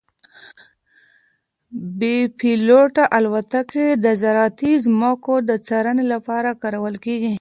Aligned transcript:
بې 1.99 2.15
پیلوټه 2.39 3.03
الوتکې 3.17 3.87
د 4.03 4.05
زراعتي 4.21 4.73
ځمکو 4.85 5.33
د 5.49 5.51
څارنې 5.67 6.05
لپاره 6.13 6.49
کارول 6.63 6.95
کیږي. 7.05 7.29